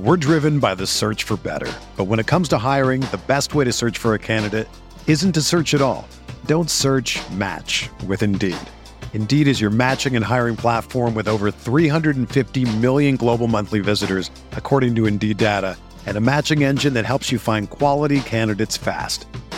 [0.00, 1.70] We're driven by the search for better.
[1.98, 4.66] But when it comes to hiring, the best way to search for a candidate
[5.06, 6.08] isn't to search at all.
[6.46, 8.56] Don't search match with Indeed.
[9.12, 14.94] Indeed is your matching and hiring platform with over 350 million global monthly visitors, according
[14.94, 19.26] to Indeed data, and a matching engine that helps you find quality candidates fast.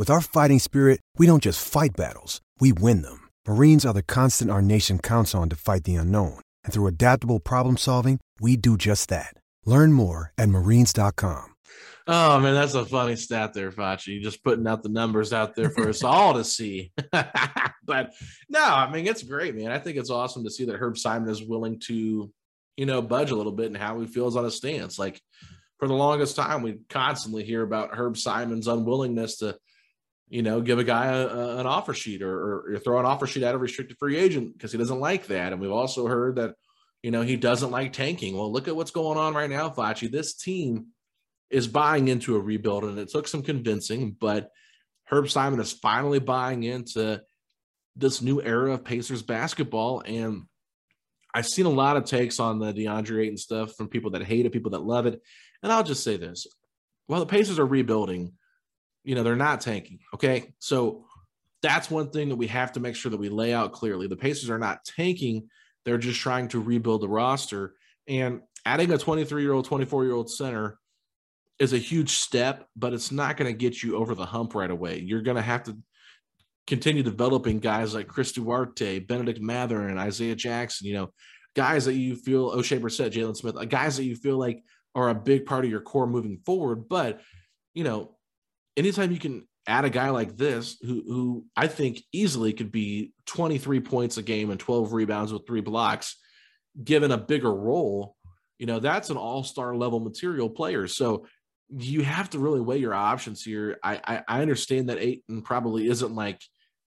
[0.00, 3.28] With our fighting spirit, we don't just fight battles, we win them.
[3.46, 6.40] Marines are the constant our nation counts on to fight the unknown.
[6.64, 9.34] And through adaptable problem solving, we do just that.
[9.66, 11.54] Learn more at marines.com.
[12.06, 14.22] Oh man, that's a funny stat there, Facci.
[14.22, 16.92] Just putting out the numbers out there for us all to see.
[17.12, 18.14] but
[18.48, 19.70] no, I mean it's great, man.
[19.70, 22.32] I think it's awesome to see that Herb Simon is willing to,
[22.78, 24.98] you know, budge a little bit and how he feels on his stance.
[24.98, 25.20] Like
[25.78, 29.58] for the longest time, we constantly hear about Herb Simon's unwillingness to
[30.30, 33.26] you know, give a guy a, a, an offer sheet or, or throw an offer
[33.26, 35.52] sheet at a restricted free agent because he doesn't like that.
[35.52, 36.54] And we've also heard that,
[37.02, 38.36] you know, he doesn't like tanking.
[38.36, 40.10] Well, look at what's going on right now, Facci.
[40.10, 40.86] This team
[41.50, 44.50] is buying into a rebuild, and it took some convincing, but
[45.06, 47.20] Herb Simon is finally buying into
[47.96, 50.00] this new era of Pacers basketball.
[50.06, 50.42] And
[51.34, 54.46] I've seen a lot of takes on the DeAndre Ayton stuff from people that hate
[54.46, 55.20] it, people that love it.
[55.64, 56.46] And I'll just say this
[57.08, 58.34] while the Pacers are rebuilding,
[59.04, 60.00] you know, they're not tanking.
[60.14, 60.52] Okay.
[60.58, 61.04] So
[61.62, 64.06] that's one thing that we have to make sure that we lay out clearly.
[64.06, 65.48] The Pacers are not tanking,
[65.84, 67.74] they're just trying to rebuild the roster.
[68.08, 70.78] And adding a 23 year old, 24 year old center
[71.58, 74.70] is a huge step, but it's not going to get you over the hump right
[74.70, 74.98] away.
[74.98, 75.76] You're going to have to
[76.66, 81.12] continue developing guys like Chris Duarte, Benedict Mather, and Isaiah Jackson, you know,
[81.54, 84.62] guys that you feel Oshae Brissett, Jalen Smith, uh, guys that you feel like
[84.94, 86.88] are a big part of your core moving forward.
[86.88, 87.20] But,
[87.74, 88.16] you know,
[88.80, 93.12] anytime you can add a guy like this, who, who I think easily could be
[93.26, 96.16] 23 points a game and 12 rebounds with three blocks,
[96.82, 98.16] given a bigger role,
[98.58, 100.88] you know, that's an all star level material player.
[100.88, 101.26] So
[101.68, 103.78] you have to really weigh your options here.
[103.84, 106.40] I, I, I understand that Ayton probably isn't like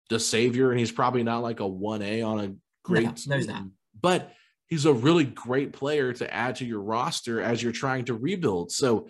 [0.10, 3.64] the savior, and he's probably not like a 1A on a great no, no, not.
[4.00, 4.32] but
[4.68, 8.72] he's a really great player to add to your roster as you're trying to rebuild.
[8.72, 9.10] So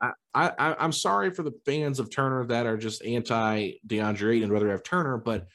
[0.00, 4.44] I, I I'm sorry for the fans of Turner that are just anti DeAndre Ayton,
[4.44, 5.46] and rather have Turner, but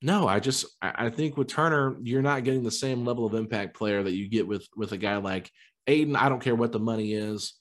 [0.00, 3.76] no, I just I think with Turner, you're not getting the same level of impact
[3.76, 5.50] player that you get with with a guy like
[5.86, 6.14] Ayton.
[6.14, 7.54] I don't care what the money is.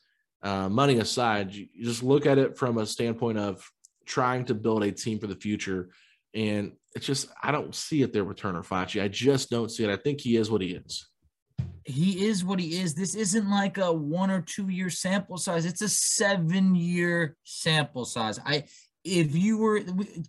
[0.43, 3.67] Uh, money aside, you, just look at it from a standpoint of
[4.06, 5.89] trying to build a team for the future.
[6.36, 9.02] And it's just I don't see it there with Turner Facci.
[9.02, 9.89] I just don't see it.
[9.89, 11.08] I think he is what he is.
[11.88, 12.93] He is what he is.
[12.93, 15.65] This isn't like a one or two year sample size.
[15.65, 18.39] It's a seven year sample size.
[18.45, 18.65] I
[19.06, 19.80] if you were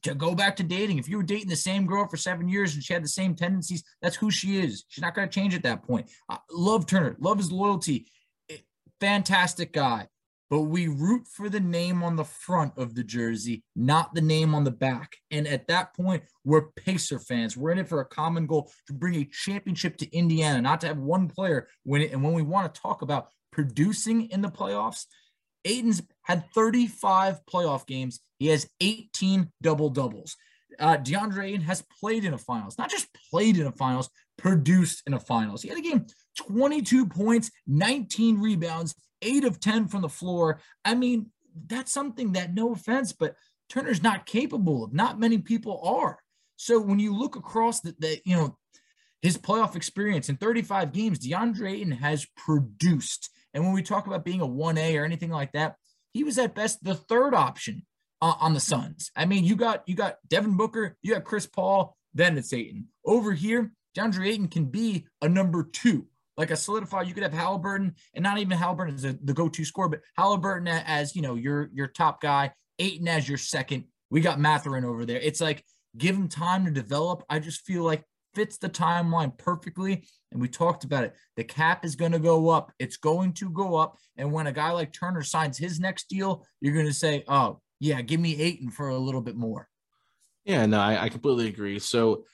[0.02, 2.74] to go back to dating, if you were dating the same girl for seven years
[2.74, 4.84] and she had the same tendencies, that's who she is.
[4.88, 6.08] She's not going to change at that point.
[6.28, 8.06] I love Turner, love his loyalty,
[9.00, 10.06] fantastic guy.
[10.50, 14.54] But we root for the name on the front of the jersey, not the name
[14.54, 15.16] on the back.
[15.30, 17.56] And at that point, we're Pacer fans.
[17.56, 20.86] We're in it for a common goal to bring a championship to Indiana, not to
[20.86, 22.12] have one player win it.
[22.12, 25.04] And when we want to talk about producing in the playoffs,
[25.64, 28.20] Ayton's had 35 playoff games.
[28.38, 30.36] He has 18 double doubles.
[30.78, 34.08] Uh, DeAndre Ayton has played in a finals, not just played in a finals,
[34.38, 35.62] produced in a finals.
[35.62, 40.60] He had a game 22 points, 19 rebounds, eight of 10 from the floor.
[40.84, 41.30] I mean,
[41.66, 43.34] that's something that, no offense, but
[43.68, 44.94] Turner's not capable of.
[44.94, 46.18] Not many people are.
[46.56, 48.56] So when you look across the, the you know,
[49.20, 53.30] his playoff experience in 35 games, DeAndre Ayton has produced.
[53.52, 55.74] And when we talk about being a 1A or anything like that,
[56.12, 57.84] he was at best the third option
[58.22, 59.10] uh, on the Suns.
[59.16, 62.88] I mean, you got you got Devin Booker, you got Chris Paul, then it's Ayton.
[63.04, 67.08] Over here, DeAndre Ayton can be a number two, like a solidified.
[67.08, 70.68] You could have Halliburton, and not even Halliburton as a, the go-to scorer, but Halliburton
[70.68, 73.84] as you know your your top guy, Ayton as your second.
[74.10, 75.20] We got Mathurin over there.
[75.20, 75.64] It's like
[75.96, 77.24] give him time to develop.
[77.28, 80.06] I just feel like fits the timeline perfectly.
[80.30, 81.14] And we talked about it.
[81.36, 82.70] The cap is going to go up.
[82.78, 83.96] It's going to go up.
[84.16, 87.60] And when a guy like Turner signs his next deal, you're going to say, oh,
[87.80, 89.68] yeah, give me Ayton for a little bit more.
[90.44, 91.78] Yeah, no, I, I completely agree.
[91.78, 92.24] So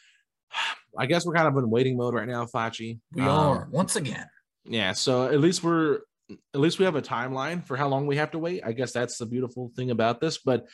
[0.99, 2.99] I guess we're kind of in waiting mode right now, Facci.
[3.13, 4.27] We um, are once again.
[4.65, 8.17] Yeah, so at least we're at least we have a timeline for how long we
[8.17, 8.63] have to wait.
[8.65, 10.39] I guess that's the beautiful thing about this.
[10.39, 10.67] But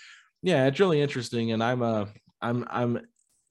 [0.42, 2.06] yeah, it's really interesting, and I'm uh
[2.40, 3.00] I'm I'm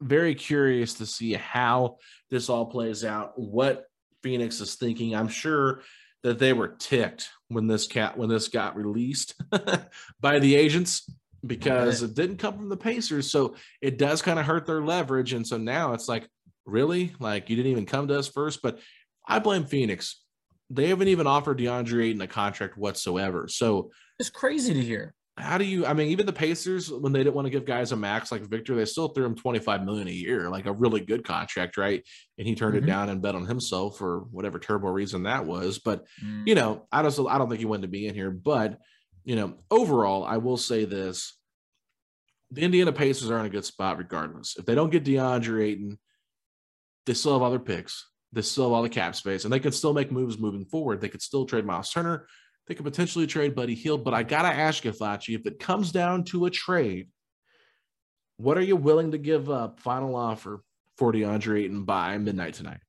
[0.01, 1.97] very curious to see how
[2.29, 3.33] this all plays out.
[3.37, 3.85] What
[4.23, 5.15] Phoenix is thinking.
[5.15, 5.81] I'm sure
[6.23, 9.35] that they were ticked when this cat when this got released
[10.21, 11.09] by the agents
[11.45, 13.31] because it didn't come from the Pacers.
[13.31, 15.33] So it does kind of hurt their leverage.
[15.33, 16.27] And so now it's like,
[16.65, 17.13] really?
[17.19, 18.61] Like you didn't even come to us first.
[18.61, 18.79] But
[19.27, 20.23] I blame Phoenix.
[20.69, 23.47] They haven't even offered DeAndre Ayton a contract whatsoever.
[23.47, 25.13] So it's crazy to hear.
[25.37, 27.93] How do you I mean, even the Pacers, when they didn't want to give guys
[27.93, 30.99] a max like Victor, they still threw him 25 million a year, like a really
[30.99, 32.03] good contract, right?
[32.37, 32.83] And he turned mm-hmm.
[32.83, 35.79] it down and bet on himself for whatever terrible reason that was.
[35.79, 36.45] But mm.
[36.45, 38.79] you know, I don't I don't think he wanted to be in here, but
[39.29, 41.37] you know, overall, I will say this.
[42.49, 44.57] The Indiana Pacers are in a good spot regardless.
[44.57, 45.99] If they don't get DeAndre Ayton,
[47.05, 48.09] they still have other picks.
[48.33, 50.99] They still have all the cap space, and they could still make moves moving forward.
[50.99, 52.25] They could still trade Miles Turner.
[52.65, 54.03] They could potentially trade Buddy Hield.
[54.03, 57.09] But I gotta ask you, Facci, if it comes down to a trade,
[58.37, 59.79] what are you willing to give up?
[59.79, 60.63] Final offer
[60.97, 62.79] for DeAndre Ayton by midnight tonight.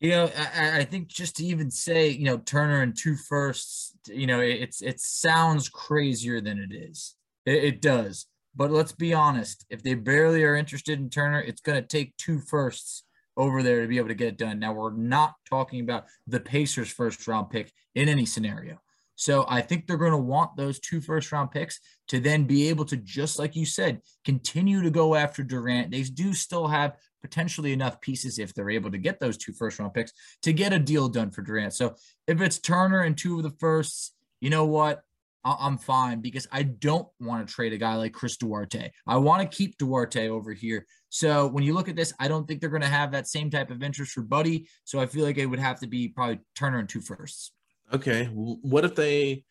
[0.00, 3.94] You know, I, I, think just to even say, you know, Turner and two firsts,
[4.06, 7.16] you know, it's it sounds crazier than it is.
[7.44, 8.26] It, it does.
[8.56, 12.16] But let's be honest, if they barely are interested in Turner, it's going to take
[12.16, 13.04] two firsts
[13.36, 14.58] over there to be able to get it done.
[14.58, 18.80] Now, we're not talking about the Pacers' first round pick in any scenario.
[19.20, 21.78] So I think they're going to want those two first round picks
[22.08, 25.90] to then be able to, just like you said, continue to go after Durant.
[25.90, 29.78] They do still have potentially enough pieces if they're able to get those two first
[29.78, 31.74] round picks to get a deal done for Durant.
[31.74, 35.02] So if it's Turner and two of the firsts, you know what?
[35.44, 38.90] I'm fine because I don't want to trade a guy like Chris Duarte.
[39.06, 40.86] I want to keep Duarte over here.
[41.10, 43.50] So when you look at this, I don't think they're going to have that same
[43.50, 44.66] type of interest for Buddy.
[44.84, 47.52] So I feel like it would have to be probably Turner and two firsts.
[47.92, 48.26] Okay.
[48.26, 49.44] What if they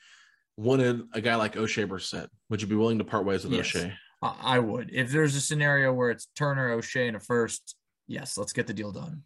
[0.57, 2.27] wanted a guy like Oshae Brissett?
[2.49, 3.93] Would you be willing to part ways with yes, Oshae?
[4.21, 4.89] I would.
[4.91, 7.75] If there's a scenario where it's Turner, Oshae, and a first,
[8.07, 9.23] yes, let's get the deal done.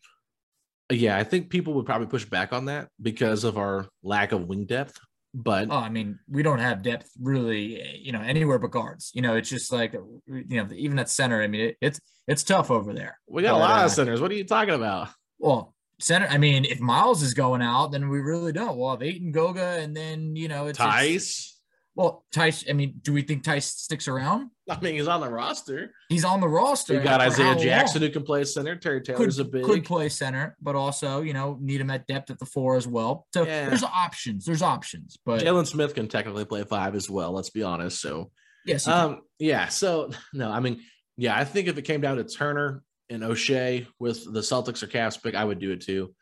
[0.92, 4.48] Yeah, I think people would probably push back on that because of our lack of
[4.48, 5.00] wing depth.
[5.34, 9.10] But oh, I mean, we don't have depth really, you know, anywhere but guards.
[9.16, 11.42] You know, it's just like you know, even at center.
[11.42, 13.18] I mean, it, it's it's tough over there.
[13.28, 14.22] We got but, a lot uh, of centers.
[14.22, 15.10] What are you talking about?
[15.40, 15.74] Well,
[16.04, 16.28] center.
[16.28, 18.78] I mean, if Myles is going out, then we really don't.
[18.78, 21.16] We'll have Ayton Goga, and then you know, it's Tice.
[21.16, 21.60] It's,
[21.96, 22.66] well, Tice.
[22.70, 24.50] I mean, do we think Tice sticks around?
[24.70, 25.92] I mean, he's on the roster.
[26.10, 26.94] He's on the roster.
[26.96, 28.10] You got Isaiah Jackson long.
[28.10, 28.76] who can play center.
[28.76, 32.08] Terry Taylor's could, a big could play center, but also you know need him at
[32.08, 33.28] depth at the four as well.
[33.34, 33.70] So yeah.
[33.70, 34.46] there's options.
[34.46, 35.18] There's options.
[35.26, 37.32] But Jalen Smith can technically play five as well.
[37.32, 38.02] Let's be honest.
[38.02, 38.32] So
[38.66, 39.68] yes, um, yeah.
[39.68, 40.82] So no, I mean,
[41.18, 42.82] yeah, I think if it came down to Turner
[43.14, 46.14] and Oshae with the Celtics or Cavs pick, I would do it too.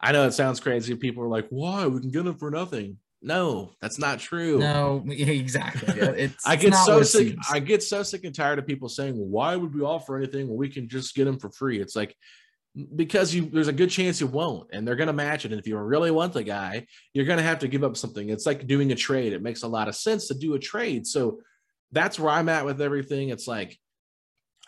[0.00, 0.94] I know it sounds crazy.
[0.94, 1.86] People are like, "Why?
[1.86, 4.58] We can get him for nothing." No, that's not true.
[4.58, 6.00] No, exactly.
[6.00, 7.36] It's, I get so sick.
[7.50, 10.56] I get so sick and tired of people saying, "Why would we offer anything when
[10.56, 12.14] we can just get them for free?" It's like
[12.94, 15.50] because you there's a good chance you won't, and they're going to match it.
[15.50, 18.28] And if you really want the guy, you're going to have to give up something.
[18.28, 19.32] It's like doing a trade.
[19.32, 21.06] It makes a lot of sense to do a trade.
[21.06, 21.40] So
[21.90, 23.30] that's where I'm at with everything.
[23.30, 23.76] It's like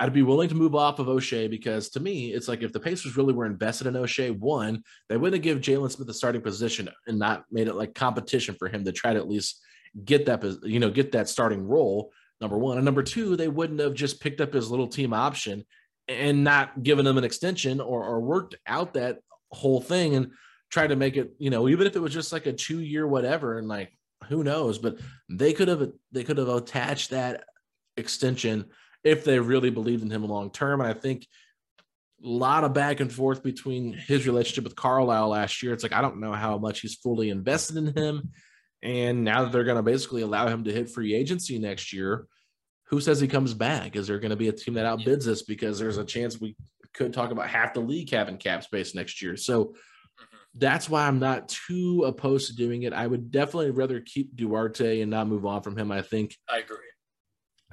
[0.01, 2.81] I'd be willing to move off of Oshae because to me, it's like if the
[2.81, 6.89] Pacers really were invested in Oshae, one, they wouldn't give Jalen Smith the starting position
[7.07, 9.61] and not made it like competition for him to try to at least
[10.03, 12.13] get that, you know, get that starting role.
[12.41, 12.79] Number one.
[12.79, 15.67] And number two, they wouldn't have just picked up his little team option
[16.09, 19.19] and not given him an extension or, or worked out that
[19.53, 20.31] whole thing and
[20.71, 23.07] tried to make it, you know, even if it was just like a two year
[23.07, 23.93] whatever and like
[24.29, 27.45] who knows, but they could have they could have attached that
[27.99, 28.65] extension
[29.05, 30.81] if they really believed in him long term.
[30.81, 31.27] And I think
[32.23, 35.73] a lot of back and forth between his relationship with Carlisle last year.
[35.73, 38.31] It's like I don't know how much he's fully invested in him.
[38.83, 42.27] And now that they're going to basically allow him to hit free agency next year,
[42.85, 43.95] who says he comes back?
[43.95, 45.43] Is there going to be a team that outbids us?
[45.43, 46.57] Because there's a chance we
[46.95, 49.37] could talk about half the league having cap space next year.
[49.37, 50.37] So mm-hmm.
[50.55, 52.93] that's why I'm not too opposed to doing it.
[52.93, 55.93] I would definitely rather keep Duarte and not move on from him.
[55.93, 56.89] I think I agree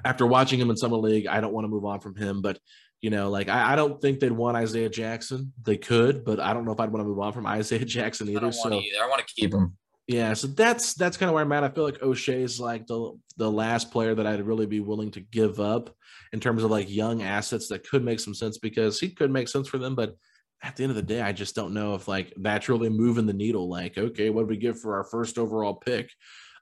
[0.04, 2.42] after watching him in summer league, I don't want to move on from him.
[2.42, 2.58] But
[3.00, 5.52] you know, like I, I, don't think they'd want Isaiah Jackson.
[5.62, 8.28] They could, but I don't know if I'd want to move on from Isaiah Jackson
[8.28, 8.52] either.
[8.52, 9.02] so either.
[9.02, 9.76] I want to keep him.
[10.06, 11.64] Yeah, so that's that's kind of where I'm at.
[11.64, 15.10] I feel like Oshae is like the the last player that I'd really be willing
[15.12, 15.94] to give up
[16.32, 19.48] in terms of like young assets that could make some sense because he could make
[19.48, 20.16] sense for them, but
[20.62, 23.26] at the end of the day, I just don't know if like that's really moving
[23.26, 23.68] the needle.
[23.68, 26.10] Like, okay, what do we give for our first overall pick?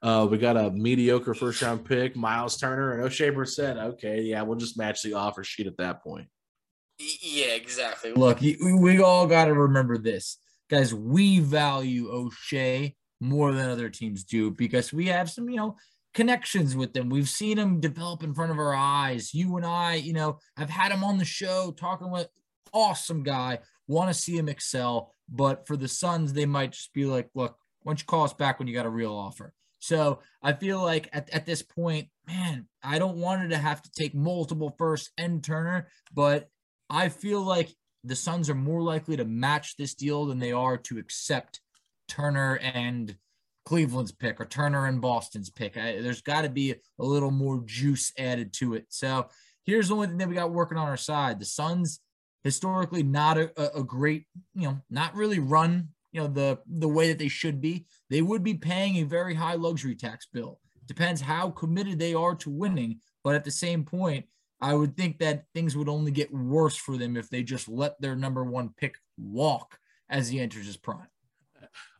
[0.01, 3.77] Uh, we got a mediocre first round pick, Myles Turner and Oshae Brissett.
[3.77, 6.27] Okay, yeah, we'll just match the offer sheet at that point.
[6.99, 8.11] Yeah, exactly.
[8.13, 10.37] Look, we all got to remember this,
[10.69, 10.93] guys.
[10.93, 15.75] We value Oshae more than other teams do because we have some, you know,
[16.13, 17.09] connections with them.
[17.09, 19.33] We've seen him develop in front of our eyes.
[19.33, 22.27] You and I, you know, I've had him on the show talking with
[22.73, 23.59] awesome guy.
[23.87, 27.57] Want to see him excel, but for the Suns, they might just be like, look,
[27.83, 29.53] why don't you call us back when you got a real offer?
[29.79, 33.91] So I feel like at, at this point, man, I don't want to have to
[33.91, 36.49] take multiple first and Turner, but
[36.89, 40.77] I feel like the Suns are more likely to match this deal than they are
[40.77, 41.61] to accept
[42.07, 43.15] Turner and
[43.65, 45.77] Cleveland's pick or Turner and Boston's pick.
[45.77, 48.85] I, there's got to be a little more juice added to it.
[48.89, 49.27] So
[49.65, 51.39] here's the only thing that we got working on our side.
[51.39, 51.99] The Suns
[52.43, 57.07] historically not a, a great, you know, not really run you know the the way
[57.07, 61.21] that they should be they would be paying a very high luxury tax bill depends
[61.21, 64.25] how committed they are to winning but at the same point
[64.61, 67.99] i would think that things would only get worse for them if they just let
[68.01, 69.77] their number one pick walk
[70.09, 71.07] as he enters his prime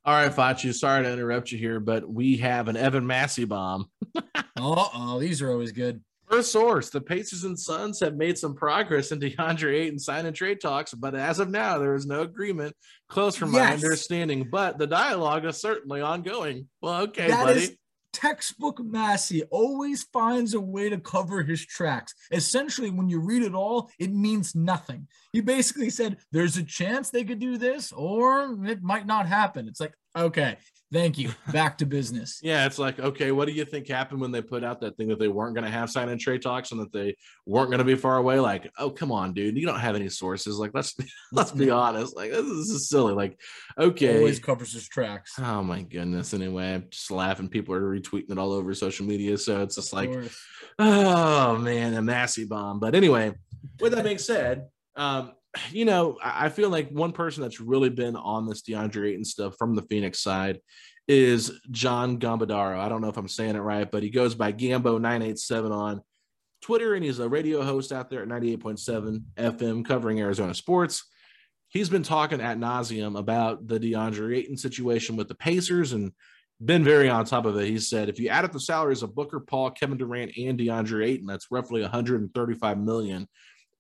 [0.06, 3.90] all right, Facci, sorry to interrupt you here, but we have an Evan Massey bomb.
[4.58, 6.02] oh, these are always good.
[6.30, 10.36] First source, the Pacers and Suns have made some progress in DeAndre Ayton sign and
[10.36, 12.76] trade talks, but as of now, there is no agreement
[13.08, 13.70] close from yes.
[13.70, 14.50] my understanding.
[14.52, 16.68] But the dialogue is certainly ongoing.
[16.82, 17.62] Well, okay, that buddy.
[17.62, 17.78] Is-
[18.14, 22.16] textbook Massey always finds a way to cover his tracks.
[22.32, 25.08] Essentially, when you read it all, it means nothing.
[25.38, 29.68] He basically said there's a chance they could do this or it might not happen.
[29.68, 30.58] It's like, okay,
[30.92, 31.30] thank you.
[31.52, 32.40] Back to business.
[32.42, 35.10] yeah, it's like, okay, what do you think happened when they put out that thing
[35.10, 37.16] that they weren't going to have sign and trade talks and that they
[37.46, 38.40] weren't going to be far away?
[38.40, 40.58] Like, oh, come on, dude, you don't have any sources.
[40.58, 40.96] Like, let's
[41.32, 42.16] let's be honest.
[42.16, 43.14] Like, this is silly.
[43.14, 43.40] Like,
[43.78, 45.34] okay, Always covers his tracks.
[45.38, 46.34] Oh my goodness.
[46.34, 47.48] Anyway, I'm just laughing.
[47.48, 49.38] People are retweeting it all over social media.
[49.38, 50.10] So it's just like,
[50.80, 52.80] oh man, a Massey bomb.
[52.80, 53.36] But anyway,
[53.80, 54.66] with that being said,
[54.98, 55.32] um,
[55.72, 59.56] you know, I feel like one person that's really been on this DeAndre Ayton stuff
[59.58, 60.60] from the Phoenix side
[61.08, 62.78] is John Gambadoro.
[62.78, 66.02] I don't know if I'm saying it right, but he goes by Gambo987 on
[66.62, 71.06] Twitter, and he's a radio host out there at 98.7 FM covering Arizona sports.
[71.70, 76.12] He's been talking at nauseum about the DeAndre Ayton situation with the Pacers and
[76.64, 77.68] been very on top of it.
[77.68, 81.06] He said, if you add up the salaries of Booker, Paul, Kevin Durant, and DeAndre
[81.06, 83.28] Ayton, that's roughly 135 million.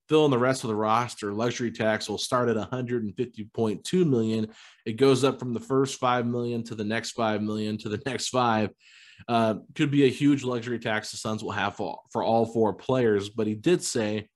[0.09, 1.33] Fill in the rest of the roster.
[1.33, 4.47] Luxury tax will start at 150.2 million.
[4.85, 8.01] It goes up from the first five million to the next five million to the
[8.05, 8.69] next five.
[9.27, 12.73] Uh, could be a huge luxury tax the Suns will have for, for all four
[12.73, 13.29] players.
[13.29, 14.29] But he did say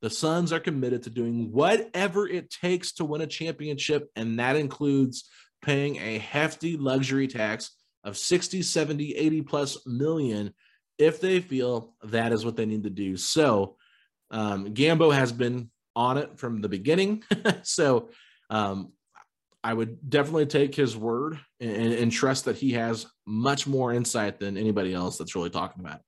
[0.00, 4.56] the Suns are committed to doing whatever it takes to win a championship, and that
[4.56, 5.28] includes
[5.60, 7.72] paying a hefty luxury tax
[8.04, 10.54] of 60, 70, 80 plus million
[10.98, 13.16] if they feel that is what they need to do.
[13.16, 13.76] So,
[14.30, 17.24] um, Gambo has been on it from the beginning.
[17.62, 18.10] so,
[18.50, 18.92] um,
[19.64, 24.38] I would definitely take his word and, and trust that he has much more insight
[24.38, 25.96] than anybody else that's really talking about.
[25.96, 26.02] it.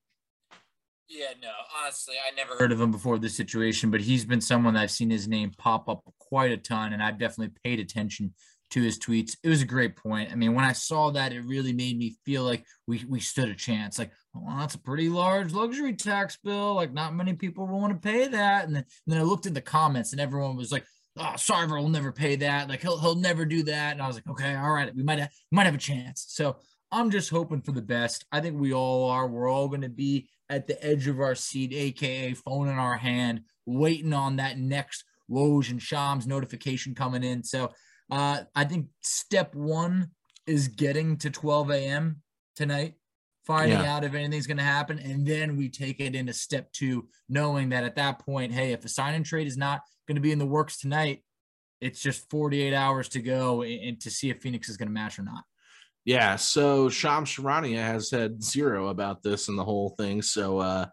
[1.08, 1.50] Yeah, no,
[1.82, 5.10] honestly, I never heard of him before this situation, but he's been someone I've seen
[5.10, 8.32] his name pop up quite a ton, and I've definitely paid attention
[8.70, 9.36] to his tweets.
[9.42, 10.30] It was a great point.
[10.30, 13.48] I mean, when I saw that, it really made me feel like we we stood
[13.48, 13.98] a chance.
[13.98, 16.74] Like, well, that's a pretty large luxury tax bill.
[16.74, 18.66] Like, not many people want to pay that.
[18.66, 20.84] And then, and then I looked in the comments, and everyone was like,
[21.16, 22.68] "Oh, Sarver will never pay that.
[22.68, 25.18] Like, he'll he'll never do that." And I was like, "Okay, all right, we might
[25.18, 26.56] have, might have a chance." So
[26.92, 28.24] I'm just hoping for the best.
[28.32, 29.26] I think we all are.
[29.26, 32.96] We're all going to be at the edge of our seat, aka phone in our
[32.96, 37.44] hand, waiting on that next Woj and Shams notification coming in.
[37.44, 37.72] So
[38.10, 40.10] uh, I think step one
[40.46, 42.22] is getting to 12 a.m.
[42.56, 42.94] tonight,
[43.46, 43.96] finding Yeah.
[43.96, 47.68] out if anything's going to happen, and then we take it into step two, knowing
[47.70, 50.32] that at that point, hey, if a sign and trade is not going to be
[50.32, 51.22] in the works tonight,
[51.80, 55.18] it's just 48 hours to go and, to see if Phoenix is going to match
[55.18, 55.44] or not.
[56.04, 60.22] Yeah, so Sham Charania has had zero about this and the whole thing.
[60.22, 60.86] So uh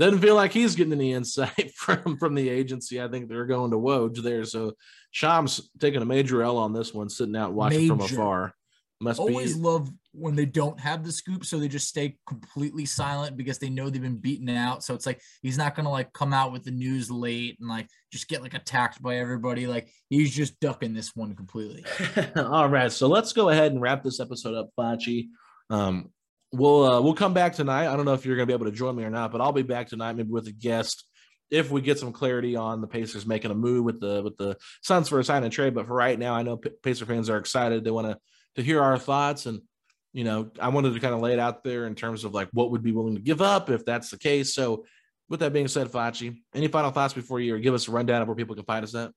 [0.00, 3.00] doesn't feel like he's getting any insight from from the agency.
[3.00, 4.44] I think they're going to Woj there.
[4.44, 4.72] So
[5.10, 8.54] Sham's taking a major L on this one, sitting out watching from afar.
[9.02, 12.84] Must always be love when they don't have the scoop, so they just stay completely
[12.84, 14.84] silent because they know they've been beaten out.
[14.84, 17.88] So it's like he's not gonna like come out with the news late and like
[18.12, 19.66] just get like attacked by everybody.
[19.66, 21.84] Like he's just ducking this one completely.
[22.36, 25.28] All right, so let's go ahead and wrap this episode up, Facci.
[25.70, 26.10] Um,
[26.52, 27.86] we'll uh, we'll come back tonight.
[27.86, 29.40] I don't know if you're going to be able to join me or not, but
[29.40, 31.04] I'll be back tonight, maybe with a guest,
[31.50, 34.56] if we get some clarity on the Pacers making a move with the with the
[34.82, 35.74] Suns for a sign and trade.
[35.74, 37.84] But for right now, I know P- Pacer fans are excited.
[37.84, 38.18] They want to
[38.56, 39.60] to hear our thoughts, and
[40.12, 42.48] you know, I wanted to kind of lay it out there in terms of like
[42.52, 44.54] what would be willing to give up if that's the case.
[44.54, 44.84] So,
[45.28, 48.22] with that being said, Facci, any final thoughts before you or give us a rundown
[48.22, 49.12] of where people can find us at?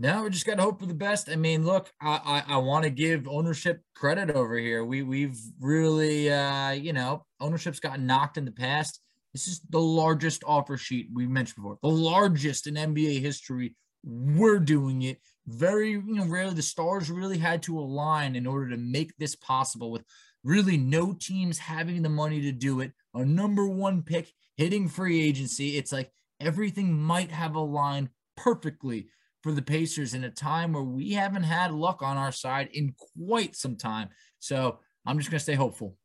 [0.00, 1.28] Now we just got to hope for the best.
[1.28, 4.82] I mean, look, I I, I want to give ownership credit over here.
[4.82, 9.02] We we've really, uh, you know, ownership's gotten knocked in the past.
[9.34, 13.76] This is the largest offer sheet we mentioned before, the largest in NBA history.
[14.02, 16.54] We're doing it very, you know, rarely.
[16.54, 19.90] The stars really had to align in order to make this possible.
[19.90, 20.04] With
[20.42, 25.22] really no teams having the money to do it, a number one pick hitting free
[25.22, 25.76] agency.
[25.76, 29.08] It's like everything might have aligned perfectly
[29.42, 32.94] for the Pacers in a time where we haven't had luck on our side in
[33.18, 34.08] quite some time.
[34.38, 35.96] So I'm just going to stay hopeful.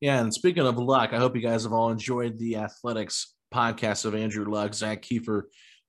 [0.00, 4.06] Yeah, and speaking of luck, I hope you guys have all enjoyed the athletics podcast
[4.06, 5.42] of Andrew Luck, Zak Keefer,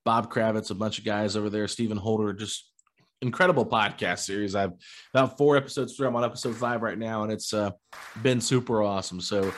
[0.04, 2.72] Bob Kravitz, a bunch of guys over there, Stephen Holder, just
[3.22, 4.56] incredible podcast series.
[4.56, 4.74] I've
[5.14, 6.08] about four episodes through.
[6.08, 7.72] I'm on episode five right now, and it's uh,
[8.22, 9.22] been super awesome.
[9.22, 9.54] So,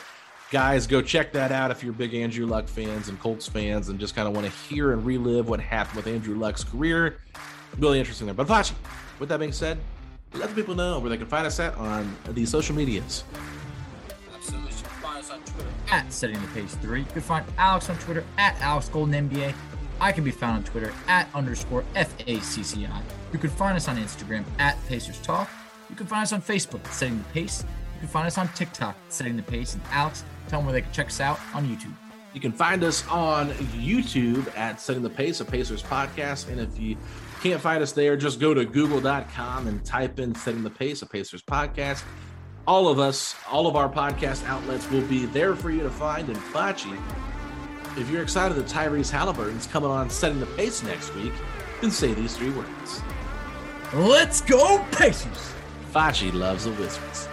[0.54, 4.00] guys, go check that out if you're big Andrew Luck fans and Colts fans and
[4.00, 7.18] just kind of want to hear and relive what happened with Andrew Luck's career.
[7.80, 8.36] Really interesting there.
[8.36, 8.74] But Facci,
[9.18, 9.80] with that being said,
[10.36, 13.24] let the people know where they can find us at on the social medias.
[14.32, 14.70] Absolutely.
[14.70, 17.00] You can find us on Twitter at Setting the Pace 3.
[17.00, 19.56] You can find Alex on Twitter at Alex Golden NBA.
[20.00, 23.02] I can be found on Twitter at underscore FACCI.
[23.32, 25.50] You can find us on Instagram at Pacers Talk.
[25.90, 27.66] You can find us on Facebook at Setting the Pace.
[27.96, 29.74] You can find us on TikTok Setting the Pace.
[29.74, 30.24] And Alex,
[30.54, 31.96] tell them where they can check us out on YouTube.
[32.36, 36.48] You can find us on YouTube at Setting the Pace, a Pacers podcast.
[36.48, 36.96] And if you
[37.42, 41.08] can't find us there, just go to google.com and type in Setting the Pace, a
[41.08, 42.04] Pacers podcast.
[42.68, 46.30] All of us, all of our podcast outlets will be there for you to find.
[46.30, 47.02] And Facci,
[47.98, 51.34] if you're excited that Tyrese Haliburton's coming on Setting the Pace next week,
[51.82, 53.02] then say these three words.
[53.92, 55.52] Let's go, Pacers!
[55.92, 57.28] Facci loves the Wizards.